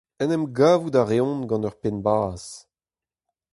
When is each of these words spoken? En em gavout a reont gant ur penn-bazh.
En 0.23 0.29
em 0.35 0.45
gavout 0.57 0.95
a 1.01 1.03
reont 1.09 1.43
gant 1.49 1.67
ur 1.67 1.75
penn-bazh. 1.81 2.51